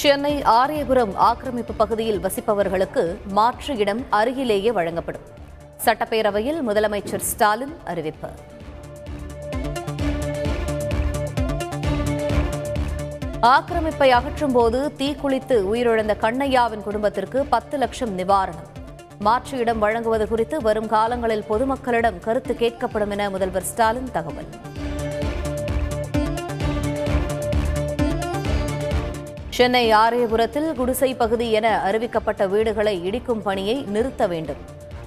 [0.00, 5.24] சென்னை ஆரியபுரம் ஆக்கிரமிப்பு பகுதியில் வசிப்பவர்களுக்கு மாற்று இடம் அருகிலேயே வழங்கப்படும்.
[5.84, 8.28] சட்டப்பேரவையில் முதலமைச்சர் ஸ்டாலின் அறிவிப்பு.
[13.42, 18.68] ஆக்கிரமிப்பை அகற்றும் போது தீக்குளித்து உயிரிழந்த கண்ணையாவின் குடும்பத்திற்கு பத்து லட்சம் நிவாரணம்.
[19.18, 24.50] மாற்று இடம் வழங்குவது குறித்து வரும் காலங்களில் பொதுமக்களிடம் கருத்து கேட்கப்படும் என முதல்வர் ஸ்டாலின் தகவல்.
[29.60, 34.56] சென்னை ஆரியபுரத்தில் குடிசை பகுதி என அறிவிக்கப்பட்ட வீடுகளை இடிக்கும் பணியை நிறுத்த வேண்டும்.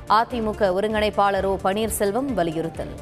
[0.10, 2.94] அதிமுக ஒருங்கிணைப்பாளர் ஓ பன்னீர்செல்வம் வலியுறுத்தல்.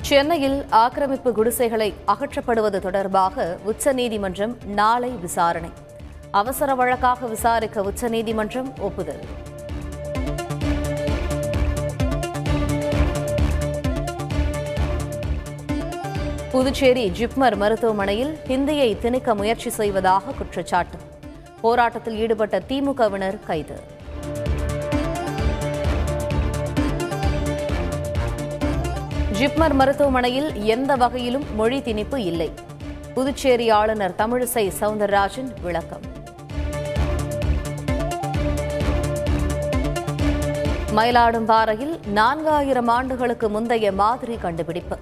[0.00, 5.70] சென்னையில் ஆக்கிரமிப்பு குடிசைகளை அகற்றப்படுவது தொடர்பாக உச்சநீதிமன்றம் நாளை விசாரணை.
[6.30, 9.22] அவசர வழக்காக விசாரிக்க உச்சநீதிமன்றம் ஒப்புதல்.
[16.58, 20.98] புதுச்சேரி ஜிப்மர் மருத்துவமனையில் ஹிந்தியை திணிக்க முயற்சி செய்வதாக குற்றச்சாட்டு.
[21.60, 23.80] போராட்டத்தில் ஈடுபட்ட திமுகவினர் கைது.
[29.38, 32.50] ஜிப்மர் மருத்துவமனையில் எந்த வகையிலும் மொழி திணிப்பு இல்லை.
[33.14, 36.02] புதுச்சேரி ஆளுநர் தமிழிசை சவுந்தரராஜன் விளக்கம்.
[40.96, 44.98] மயிலாடும்பாறையில் நான்காயிரம் ஆண்டுகளுக்கு முந்தைய மாதிரி கண்டுபிடிப்பு.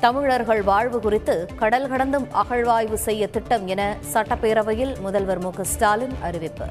[0.00, 6.66] தமிழர்கள் வாழ்வு குறித்து கடல் கடந்தும் அகழ்வாய்வு செய்ய திட்டம் என சட்டப்பேரவையில் முதல்வர் மு ஸ்டாலின் அறிவிப்பு.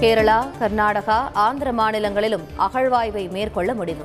[0.00, 4.04] கேரளா கர்நாடகா ஆந்திர மாநிலங்களிலும் அகழ்வாய்வை மேற்கொள்ள முடிவு.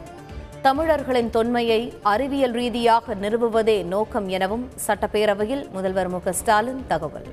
[0.61, 7.29] தமிழர்களின் தொன்மையை அறிவியல் ரீதியாக நிறுவுவதே நோக்கம் எனவும் சட்டப்பேரவையில் முதல்வர் மு ஸ்டாலின் தகவல்.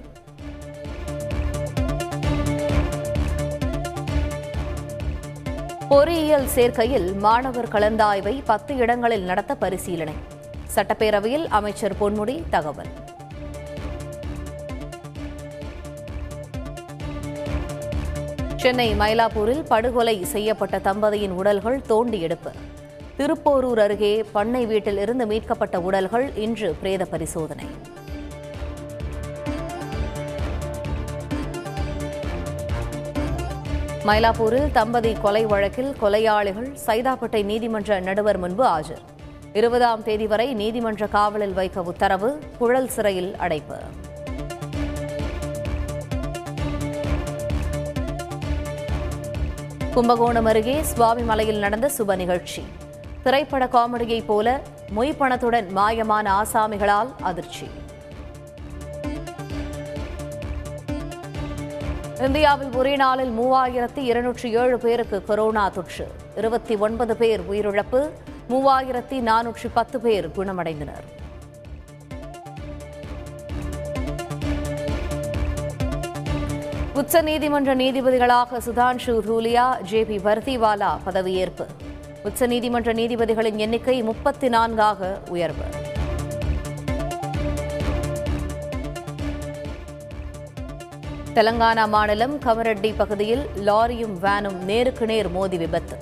[5.91, 10.15] பொறியியல் சேர்க்கையில் மாணவர் கலந்தாய்வை பத்து இடங்களில் நடத்த பரிசீலனை.
[10.75, 12.91] சட்டப்பேரவையில் அமைச்சர் பொன்முடி தகவல்.
[18.57, 22.51] சென்னை மயிலாப்பூரில் படுகொலை செய்யப்பட்ட தம்பதியின் உடல்கள் தோண்டி எடுப்பு.
[23.17, 27.65] திருப்போரூர் அருகே பண்ணை வீட்டில் இருந்து மீட்கப்பட்ட உடல்கள் இன்று பிரேத பரிசோதனை.
[34.07, 39.03] மயிலாப்பூரில் தம்பதி கொலை வழக்கில் கொலையாளிகள் சைதாப்பேட்டை நீதிமன்ற நடுவர் முன்பு ஆஜர்.
[39.53, 43.77] இருபதாம் தேதி வரை நீதிமன்ற காவலில் வைக்க உத்தரவு குழல் சிறையில் அடைப்பு.
[49.95, 52.63] கும்பகோணம் அருகே சுவாமிமலையில் நடந்த சுப நிகழ்ச்சி.
[53.23, 54.61] திரைப்பட காமெடியைப் போல
[54.97, 57.71] மொய் பணத்துடன் மாயமான ஆசாமிகளால் அதிர்ச்சி.
[62.27, 66.07] இந்தியாவில் ஒரே நாளில் மூவாயிரத்தி இருநூற்றி ஏழு பேருக்கு கொரோனா தொற்று.
[66.37, 68.01] இருபத்தி ஒன்பது பேர் உயிரிழப்பு
[68.51, 71.07] மூவாயிரத்தி நானூற்றி பத்து பேர் குணமடைந்தனர்.
[76.95, 81.67] உச்சநீதிமன்ற நீதிபதிகளாக சுதான்ஷு தூலியா ஜே பி பர்திவாலா பதவியேற்பு.
[82.25, 85.65] உச்சநீதிமன்ற நீதிபதிகளின் எண்ணிக்கை முப்பத்தி நான்காக உயர்வு.
[91.35, 95.97] தெலங்கானா மாநிலம் கமரெட்டி பகுதியில் லாரியும் வேனும் நேருக்கு நேர் மோதி விபத்து.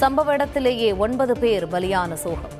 [0.00, 2.58] சம்பவ இடத்திலேயே ஒன்பது பேர் பலியான சோகம்.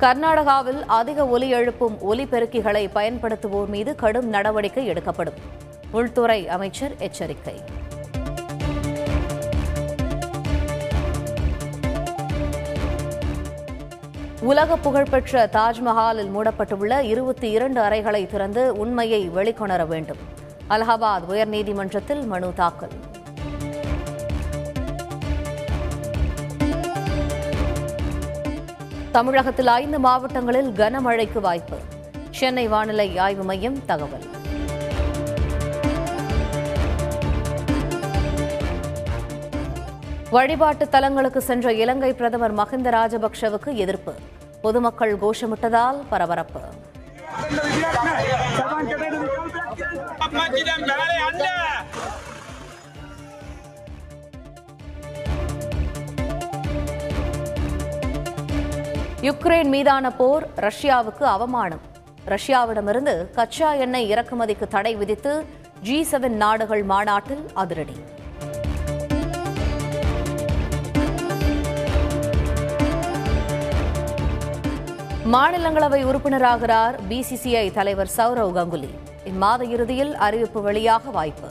[0.00, 5.40] கர்நாடகாவில் அதிக ஒலி எழுப்பும் ஒலிபெருக்கிகளை பயன்படுத்துவோர் மீது கடும் நடவடிக்கை எடுக்கப்படும்.
[5.90, 7.77] உள்துறை அமைச்சர் எச்சரிக்கை.
[14.40, 20.16] உலக புகழ்பெற்ற தாஜ்மஹாலில் மூடப்பட்டுள்ள இருபத்தி இரண்டு அறைகளை திறந்து உண்மையை வெளிக்கொணர வேண்டும்.
[20.70, 22.90] அலகாபாத் உயர்நீதிமன்றத்தில் மனு தாக்கல்.
[29.12, 31.76] தமிழகத்தில் ஐந்து மாவட்டங்களில் கனமழைக்கு வாய்ப்பு.
[32.30, 34.36] சென்னை வானிலை ஆய்வு மையம் தகவல்.
[40.34, 44.12] வழிபாட்டு தலங்களுக்கு சென்ற இலங்கை பிரதமர் மஹிந்த ராஜபக்சவுக்கு எதிர்ப்பு.
[44.64, 46.60] பொதுமக்கள் கோஷமிட்டதால் பரபரப்பு.
[59.28, 61.80] யுக்ரைன் மீதான போர் ரஷ்யாவுக்கு அவமானம்.
[62.26, 65.44] ரஷ்யாவிடமிருந்து கச்சா எண்ணெய் இறக்குமதிக்கு தடை விதித்து
[65.82, 67.98] ஜி செவன் நாடுகள் மாநாட்டில் அதிரடி.
[75.32, 78.90] மாநிலங்களவை உறுப்பினராகிறார் பிசிசிஐ தலைவர் சௌரவ் கங்குலி.
[79.24, 81.48] இம்மாத இறுதியில் அறிவிப்பு வெளியாக வாய்ப்பு.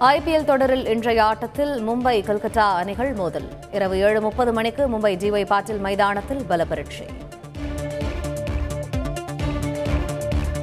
[0.00, 3.48] ஐபிஎல் தொடரில் இன்றைய ஆட்டத்தில் மும்பை கொல்கத்தா அணிகள் மோதல்.
[3.72, 7.06] இரவு ஏழு முப்பது மணிக்கு மும்பை ஜிவை பாட்டில் மைதானத்தில் பலபரட்சி